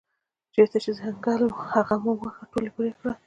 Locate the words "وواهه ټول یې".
2.15-2.71